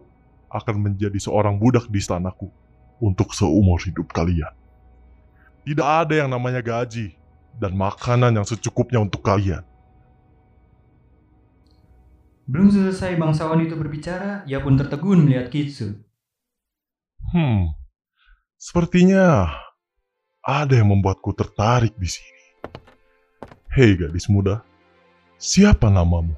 akan 0.54 0.76
menjadi 0.86 1.18
seorang 1.18 1.58
budak 1.58 1.90
di 1.90 1.98
istanaku 1.98 2.54
untuk 3.02 3.34
seumur 3.34 3.82
hidup 3.82 4.14
kalian. 4.14 4.54
Tidak 5.66 5.84
ada 5.84 6.14
yang 6.14 6.30
namanya 6.32 6.62
gaji 6.62 7.18
dan 7.58 7.74
makanan 7.74 8.38
yang 8.38 8.46
secukupnya 8.46 9.02
untuk 9.02 9.26
kalian. 9.26 9.66
Belum 12.48 12.72
selesai 12.72 13.20
bangsawan 13.20 13.60
itu 13.60 13.76
berbicara, 13.76 14.48
ia 14.48 14.64
pun 14.64 14.80
tertegun 14.80 15.28
melihat 15.28 15.52
Kitsu. 15.52 16.00
Hmm, 17.36 17.76
sepertinya 18.56 19.52
ada 20.40 20.80
yang 20.80 20.96
membuatku 20.96 21.36
tertarik 21.36 21.92
di 22.00 22.08
sini. 22.08 22.44
Hei 23.68 24.00
gadis 24.00 24.32
muda, 24.32 24.64
siapa 25.36 25.92
namamu? 25.92 26.32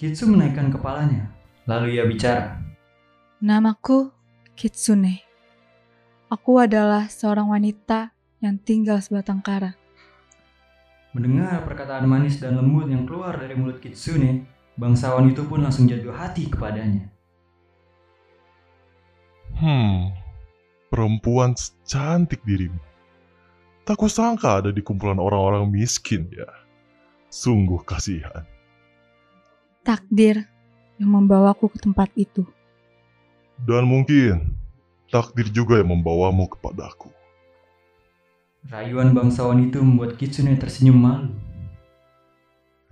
Kitsu 0.00 0.32
menaikkan 0.32 0.72
kepalanya, 0.72 1.28
lalu 1.68 2.00
ia 2.00 2.08
bicara. 2.08 2.56
Namaku 3.44 4.08
Kitsune. 4.56 5.20
Aku 6.32 6.56
adalah 6.56 7.04
seorang 7.12 7.52
wanita 7.52 8.16
yang 8.40 8.56
tinggal 8.56 8.96
sebatang 9.04 9.44
kara. 9.44 9.79
Mendengar 11.10 11.66
perkataan 11.66 12.06
manis 12.06 12.38
dan 12.38 12.54
lembut 12.54 12.86
yang 12.86 13.02
keluar 13.02 13.34
dari 13.34 13.58
mulut 13.58 13.82
Kitsune, 13.82 14.46
bangsawan 14.78 15.26
itu 15.26 15.42
pun 15.42 15.58
langsung 15.58 15.90
jatuh 15.90 16.14
hati 16.14 16.46
kepadanya. 16.46 17.10
Hmm, 19.58 20.14
perempuan 20.86 21.58
secantik 21.58 22.46
dirimu. 22.46 22.78
Tak 23.82 23.98
kusangka 23.98 24.62
ada 24.62 24.70
di 24.70 24.78
kumpulan 24.86 25.18
orang-orang 25.18 25.66
miskin 25.66 26.30
ya. 26.30 26.46
Sungguh 27.26 27.82
kasihan. 27.82 28.46
Takdir 29.82 30.46
yang 31.02 31.10
membawaku 31.10 31.74
ke 31.74 31.78
tempat 31.82 32.14
itu. 32.14 32.46
Dan 33.66 33.90
mungkin 33.90 34.54
takdir 35.10 35.50
juga 35.50 35.82
yang 35.82 35.90
membawamu 35.90 36.46
kepadaku. 36.46 37.10
Rayuan 38.68 39.16
bangsawan 39.16 39.64
itu 39.64 39.80
membuat 39.80 40.20
Kitsune 40.20 40.52
tersenyum 40.60 41.00
malu. 41.00 41.32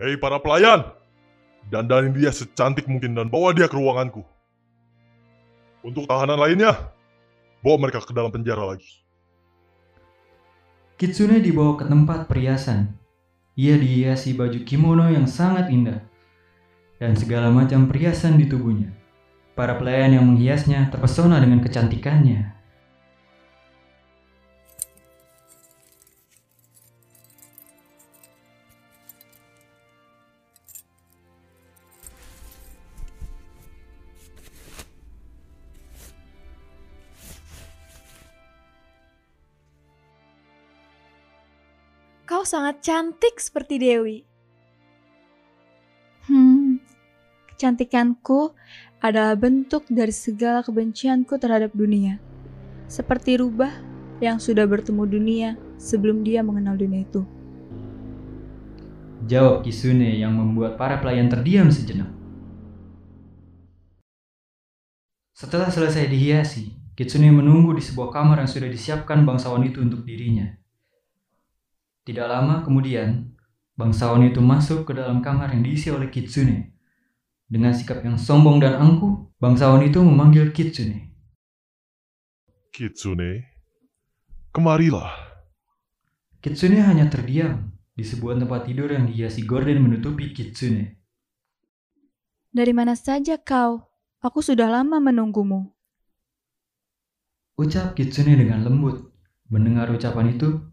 Hei 0.00 0.16
para 0.16 0.40
pelayan, 0.40 0.96
dandanin 1.68 2.16
dia 2.16 2.32
secantik 2.32 2.88
mungkin 2.88 3.12
dan 3.12 3.28
bawa 3.28 3.52
dia 3.52 3.68
ke 3.68 3.76
ruanganku. 3.76 4.24
Untuk 5.84 6.08
tahanan 6.08 6.40
lainnya, 6.40 6.72
bawa 7.60 7.76
mereka 7.84 8.00
ke 8.00 8.16
dalam 8.16 8.32
penjara 8.32 8.64
lagi. 8.64 9.04
Kitsune 10.96 11.38
dibawa 11.44 11.76
ke 11.76 11.84
tempat 11.84 12.26
perhiasan. 12.26 12.96
Ia 13.58 13.76
dihiasi 13.76 14.34
baju 14.34 14.64
kimono 14.64 15.06
yang 15.12 15.28
sangat 15.28 15.68
indah 15.68 16.00
dan 16.98 17.14
segala 17.14 17.52
macam 17.54 17.86
perhiasan 17.86 18.40
di 18.40 18.50
tubuhnya. 18.50 18.90
Para 19.54 19.78
pelayan 19.78 20.18
yang 20.18 20.26
menghiasnya 20.26 20.90
terpesona 20.90 21.38
dengan 21.42 21.62
kecantikannya. 21.62 22.57
Kau 42.38 42.46
sangat 42.46 42.86
cantik 42.86 43.34
seperti 43.42 43.82
Dewi. 43.82 44.22
Hmm, 46.30 46.78
kecantikanku 47.50 48.54
adalah 49.02 49.34
bentuk 49.34 49.82
dari 49.90 50.14
segala 50.14 50.62
kebencianku 50.62 51.34
terhadap 51.34 51.74
dunia. 51.74 52.22
Seperti 52.86 53.42
rubah 53.42 53.74
yang 54.22 54.38
sudah 54.38 54.70
bertemu 54.70 55.02
dunia 55.10 55.48
sebelum 55.82 56.22
dia 56.22 56.46
mengenal 56.46 56.78
dunia 56.78 57.02
itu. 57.02 57.26
Jawab 59.26 59.66
Kisune 59.66 60.14
yang 60.14 60.30
membuat 60.38 60.78
para 60.78 61.02
pelayan 61.02 61.26
terdiam 61.26 61.66
sejenak. 61.74 62.14
Setelah 65.34 65.74
selesai 65.74 66.06
dihiasi, 66.06 66.70
Kitsune 66.94 67.34
menunggu 67.34 67.74
di 67.74 67.82
sebuah 67.82 68.14
kamar 68.14 68.46
yang 68.46 68.50
sudah 68.54 68.70
disiapkan 68.70 69.26
bangsawan 69.26 69.66
itu 69.66 69.82
untuk 69.82 70.06
dirinya. 70.06 70.67
Tidak 72.08 72.24
lama 72.24 72.64
kemudian, 72.64 73.36
bangsawan 73.76 74.24
itu 74.24 74.40
masuk 74.40 74.88
ke 74.88 74.96
dalam 74.96 75.20
kamar 75.20 75.52
yang 75.52 75.60
diisi 75.60 75.92
oleh 75.92 76.08
Kitsune. 76.08 76.72
Dengan 77.44 77.76
sikap 77.76 78.00
yang 78.00 78.16
sombong 78.16 78.64
dan 78.64 78.80
angkuh, 78.80 79.36
bangsawan 79.36 79.84
itu 79.84 80.00
memanggil 80.00 80.48
Kitsune. 80.56 81.12
Kitsune, 82.72 83.44
kemarilah. 84.56 85.12
Kitsune 86.40 86.80
hanya 86.80 87.12
terdiam 87.12 87.76
di 87.92 88.08
sebuah 88.08 88.40
tempat 88.40 88.64
tidur 88.64 88.88
yang 88.88 89.04
dihiasi 89.04 89.44
gorden 89.44 89.76
menutupi 89.84 90.32
Kitsune. 90.32 90.96
Dari 92.48 92.72
mana 92.72 92.96
saja 92.96 93.36
kau? 93.36 93.84
Aku 94.24 94.40
sudah 94.40 94.72
lama 94.72 94.96
menunggumu. 94.96 95.76
Ucap 97.60 97.92
Kitsune 97.92 98.32
dengan 98.32 98.64
lembut. 98.64 99.12
Mendengar 99.52 99.92
ucapan 99.92 100.32
itu, 100.32 100.67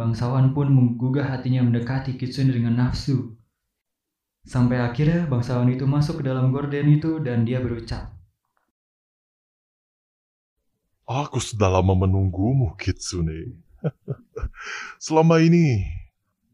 bangsawan 0.00 0.56
pun 0.56 0.72
menggugah 0.72 1.28
hatinya 1.28 1.60
mendekati 1.60 2.16
Kitsune 2.16 2.56
dengan 2.56 2.80
nafsu. 2.80 3.36
Sampai 4.48 4.80
akhirnya 4.80 5.28
bangsawan 5.28 5.68
itu 5.68 5.84
masuk 5.84 6.24
ke 6.24 6.32
dalam 6.32 6.48
gorden 6.48 6.88
itu 6.88 7.20
dan 7.20 7.44
dia 7.44 7.60
berucap. 7.60 8.16
Aku 11.04 11.36
sudah 11.36 11.68
lama 11.68 11.92
menunggumu, 11.92 12.72
Kitsune. 12.80 13.60
Selama 15.04 15.42
ini, 15.44 15.84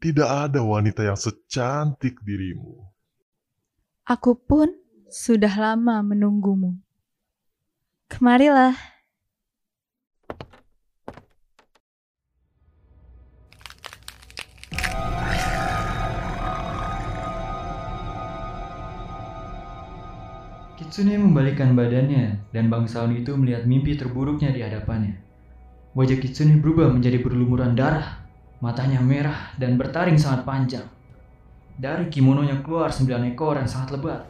tidak 0.03 0.27
ada 0.27 0.59
wanita 0.59 1.07
yang 1.07 1.15
secantik 1.15 2.19
dirimu. 2.25 2.83
Aku 4.03 4.35
pun 4.35 4.67
sudah 5.07 5.53
lama 5.55 6.03
menunggumu. 6.03 6.75
Kemarilah. 8.11 8.96
Kitsune 20.87 21.19
membalikkan 21.19 21.75
badannya 21.75 22.47
dan 22.55 22.71
bangsawan 22.71 23.11
itu 23.11 23.35
melihat 23.35 23.67
mimpi 23.67 23.99
terburuknya 23.99 24.55
di 24.55 24.63
hadapannya. 24.63 25.19
Wajah 25.91 26.15
Kitsune 26.15 26.63
berubah 26.63 26.87
menjadi 26.87 27.19
berlumuran 27.19 27.75
darah, 27.75 28.23
matanya 28.63 29.03
merah 29.03 29.51
dan 29.59 29.75
bertaring 29.75 30.15
sangat 30.15 30.47
panjang. 30.47 30.87
Dari 31.75 32.07
kimononya 32.07 32.63
keluar 32.63 32.95
sembilan 32.95 33.35
ekor 33.35 33.59
yang 33.59 33.67
sangat 33.67 33.99
lebat. 33.99 34.23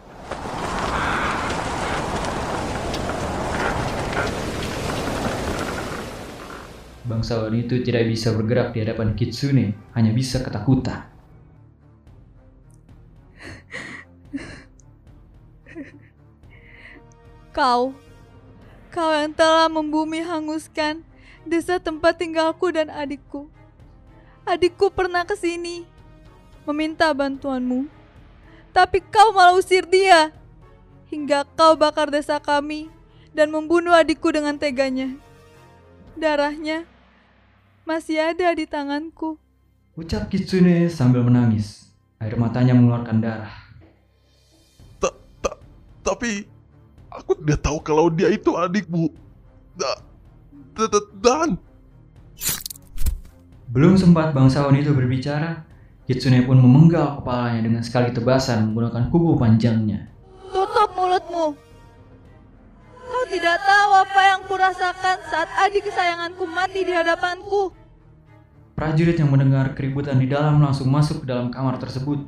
Bangsawan 7.05 7.53
itu 7.53 7.85
tidak 7.85 8.09
bisa 8.09 8.33
bergerak 8.33 8.73
di 8.73 8.81
hadapan 8.81 9.13
Kitsune, 9.13 9.77
hanya 9.93 10.09
bisa 10.09 10.41
ketakutan. 10.41 11.16
Kau, 17.57 17.89
kau 18.93 19.09
yang 19.17 19.33
telah 19.33 19.65
membumi 19.65 20.21
hanguskan 20.21 21.01
desa 21.41 21.81
tempat 21.81 22.21
tinggalku 22.21 22.69
dan 22.69 22.85
adikku. 22.93 23.49
Adikku 24.45 24.93
pernah 24.93 25.25
ke 25.25 25.33
sini 25.33 25.81
meminta 26.69 27.09
bantuanmu, 27.09 27.89
tapi 28.69 29.01
kau 29.01 29.33
malah 29.33 29.57
usir 29.57 29.89
dia 29.89 30.29
hingga 31.09 31.49
kau 31.57 31.73
bakar 31.73 32.13
desa 32.13 32.37
kami 32.37 32.93
dan 33.33 33.49
membunuh 33.49 33.97
adikku 33.97 34.29
dengan 34.29 34.61
teganya. 34.61 35.17
Darahnya 36.13 36.85
masih 37.89 38.21
ada 38.21 38.53
di 38.53 38.69
tanganku. 38.69 39.41
Ucap 39.97 40.29
Kitsune 40.29 40.93
sambil 40.93 41.25
menangis. 41.25 41.89
Air 42.21 42.37
matanya 42.37 42.77
mengeluarkan 42.77 43.17
darah. 43.17 43.55
Tapi 46.05 46.56
aku 47.11 47.37
tidak 47.43 47.59
tahu 47.63 47.77
kalau 47.83 48.07
dia 48.11 48.31
itu 48.31 48.53
adikmu. 48.55 49.11
Da- 49.77 50.01
da- 50.75 50.89
da- 50.89 51.11
Dan 51.21 51.49
Belum 53.67 53.99
sempat 53.99 54.31
bangsawan 54.31 54.79
itu 54.79 54.95
berbicara, 54.95 55.67
Kitsune 56.07 56.47
pun 56.47 56.55
memenggal 56.55 57.19
kepalanya 57.19 57.67
dengan 57.67 57.81
sekali 57.83 58.15
tebasan 58.15 58.71
menggunakan 58.71 59.11
kuku 59.11 59.35
panjangnya. 59.35 60.07
Tutup 60.47 60.95
mulutmu. 60.95 61.51
Kau 63.07 63.23
tidak 63.27 63.59
tahu 63.59 63.91
apa 63.91 64.21
yang 64.23 64.41
kurasakan 64.47 65.17
saat 65.27 65.49
adik 65.67 65.83
kesayanganku 65.91 66.47
mati 66.47 66.87
di 66.87 66.95
hadapanku. 66.95 67.75
Prajurit 68.79 69.19
yang 69.19 69.27
mendengar 69.27 69.75
keributan 69.75 70.15
di 70.15 70.31
dalam 70.31 70.63
langsung 70.63 70.87
masuk 70.87 71.23
ke 71.23 71.25
dalam 71.27 71.51
kamar 71.51 71.75
tersebut. 71.75 72.23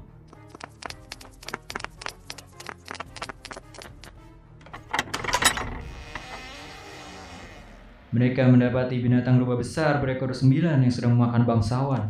Mereka 8.09 8.49
mendapati 8.49 8.97
binatang 8.97 9.37
rubah 9.37 9.61
besar 9.61 10.01
berekor 10.01 10.33
sembilan 10.33 10.81
yang 10.81 10.89
sedang 10.89 11.13
memakan 11.13 11.45
bangsawan. 11.45 12.03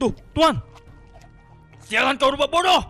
Tuh, 0.00 0.12
Tuan! 0.32 0.56
Sialan 1.84 2.16
kau 2.16 2.32
rubah 2.32 2.48
bodoh! 2.48 2.82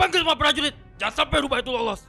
Panggil 0.00 0.24
semua 0.24 0.40
prajurit! 0.40 0.72
Jangan 0.96 1.24
sampai 1.24 1.44
rubah 1.44 1.60
itu 1.60 1.68
lolos! 1.68 2.00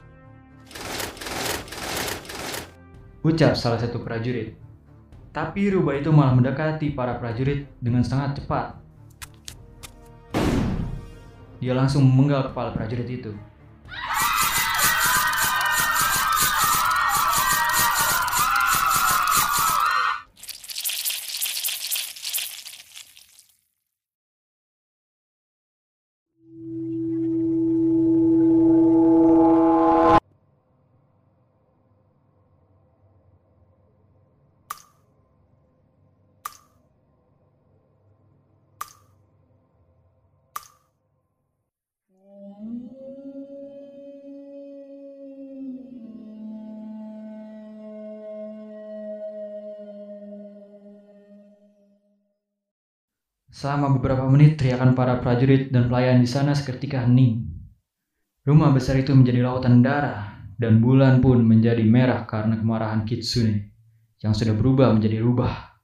Ucap 3.22 3.54
salah 3.54 3.78
satu 3.78 4.00
prajurit. 4.00 4.56
Tapi 5.32 5.68
rubah 5.72 6.00
itu 6.00 6.08
malah 6.08 6.32
mendekati 6.32 6.96
para 6.96 7.20
prajurit 7.20 7.68
dengan 7.80 8.04
sangat 8.04 8.40
cepat. 8.40 8.76
Dia 11.62 11.76
langsung 11.78 12.02
memenggal 12.02 12.50
kepala 12.50 12.74
prajurit 12.74 13.06
itu. 13.06 13.30
Teriakan 54.62 54.94
para 54.94 55.18
prajurit 55.18 55.74
dan 55.74 55.90
pelayan 55.90 56.22
di 56.22 56.28
sana 56.30 56.54
seketika 56.54 57.02
hening. 57.02 57.50
Rumah 58.46 58.70
besar 58.70 58.94
itu 58.94 59.10
menjadi 59.10 59.42
lautan 59.42 59.82
darah, 59.82 60.38
dan 60.54 60.78
bulan 60.78 61.18
pun 61.18 61.42
menjadi 61.42 61.82
merah 61.82 62.22
karena 62.30 62.54
kemarahan 62.54 63.02
Kitsune 63.02 63.74
yang 64.22 64.30
sudah 64.30 64.54
berubah 64.54 64.94
menjadi 64.94 65.18
rubah. 65.18 65.74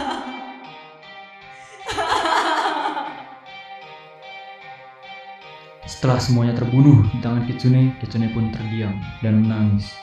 Setelah 6.03 6.19
semuanya 6.19 6.59
terbunuh 6.59 6.99
di 7.15 7.23
tangan 7.23 7.47
Kitsune, 7.47 7.95
Kitsune 8.03 8.27
pun 8.35 8.51
terdiam 8.51 8.91
dan 9.23 9.39
menangis. 9.39 9.95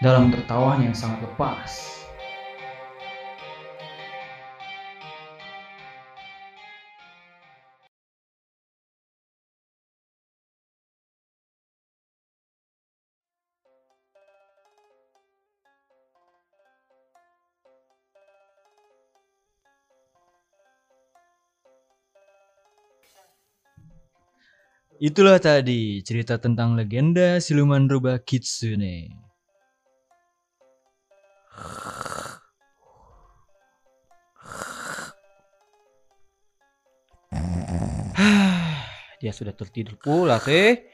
Dalam 0.00 0.32
tertawanya 0.32 0.88
yang 0.88 0.96
sangat 0.96 1.20
lepas. 1.28 1.99
Itulah 25.00 25.40
tadi 25.40 26.04
cerita 26.04 26.36
tentang 26.36 26.76
legenda 26.76 27.40
siluman 27.40 27.88
rubah 27.88 28.20
Kitsune. 28.20 29.08
Dia 39.24 39.32
sudah 39.32 39.56
tertidur 39.56 39.96
pula 39.96 40.36
sih. 40.36 40.84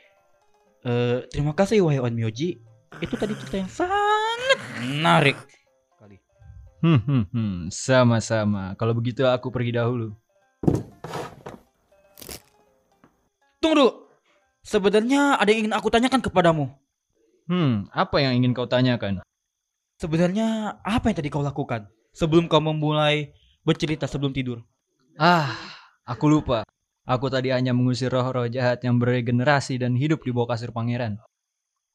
Eh, 0.87 1.19
terima 1.27 1.59
kasih 1.59 1.83
wahai 1.83 1.99
On 1.99 2.15
Myoji. 2.15 2.63
Itu 3.03 3.19
tadi 3.19 3.35
cerita 3.35 3.59
yang 3.59 3.67
sangat 3.67 4.87
menarik. 4.87 5.35
Hmm, 6.79 7.03
hmm, 7.03 7.27
hmm, 7.35 7.75
sama-sama. 7.75 8.79
Kalau 8.79 8.95
begitu 8.95 9.27
aku 9.27 9.51
pergi 9.51 9.75
dahulu. 9.75 10.15
Tunggu 13.67 13.83
dulu. 13.83 14.07
Sebenarnya 14.63 15.43
ada 15.43 15.51
yang 15.51 15.67
ingin 15.67 15.75
aku 15.75 15.91
tanyakan 15.91 16.23
kepadamu. 16.23 16.71
Hmm, 17.51 17.91
apa 17.91 18.23
yang 18.23 18.39
ingin 18.39 18.55
kau 18.55 18.71
tanyakan? 18.71 19.27
Sebenarnya 19.99 20.79
apa 20.87 21.11
yang 21.11 21.19
tadi 21.19 21.35
kau 21.35 21.43
lakukan 21.43 21.91
sebelum 22.15 22.47
kau 22.47 22.63
memulai 22.63 23.35
bercerita 23.67 24.07
sebelum 24.07 24.31
tidur? 24.31 24.63
Ah, 25.19 25.51
aku 26.07 26.31
lupa. 26.31 26.63
Aku 27.11 27.27
tadi 27.27 27.51
hanya 27.51 27.75
mengusir 27.75 28.07
roh-roh 28.07 28.47
jahat 28.47 28.87
yang 28.87 29.03
beregenerasi 29.03 29.83
dan 29.83 29.99
hidup 29.99 30.23
di 30.23 30.31
bawah 30.31 30.55
kasur 30.55 30.71
pangeran. 30.71 31.19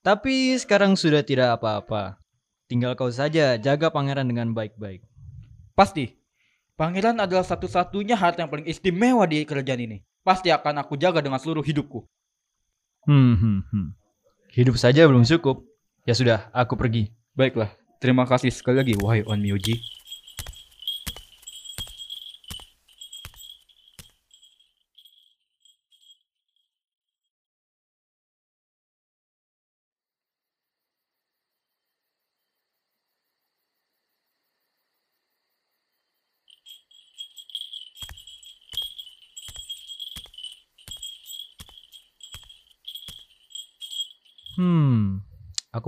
Tapi 0.04 0.60
sekarang 0.60 1.00
sudah 1.00 1.24
tidak 1.24 1.56
apa-apa. 1.56 2.20
Tinggal 2.68 3.00
kau 3.00 3.08
saja 3.08 3.56
jaga 3.56 3.88
pangeran 3.88 4.28
dengan 4.28 4.52
baik-baik. 4.52 5.08
Pasti. 5.72 6.20
Pangeran 6.76 7.16
adalah 7.24 7.48
satu-satunya 7.48 8.20
harta 8.20 8.44
yang 8.44 8.52
paling 8.52 8.68
istimewa 8.68 9.24
di 9.24 9.48
kerajaan 9.48 9.88
ini. 9.88 10.11
Pasti 10.22 10.54
akan 10.54 10.86
aku 10.86 10.94
jaga 11.02 11.18
dengan 11.18 11.42
seluruh 11.42 11.66
hidupku. 11.66 12.06
Hmm, 13.10 13.34
hmm, 13.34 13.60
hmm. 13.74 13.88
Hidup 14.54 14.78
saja 14.78 15.10
belum 15.10 15.26
cukup. 15.26 15.66
Ya 16.06 16.14
sudah, 16.14 16.54
aku 16.54 16.78
pergi. 16.78 17.10
Baiklah. 17.34 17.74
Terima 17.98 18.30
kasih 18.30 18.54
sekali 18.54 18.78
lagi 18.82 18.94
wahai 19.02 19.26
On 19.26 19.38
Myoji. 19.38 19.82
Hmm, 44.62 45.26
aku 45.72 45.88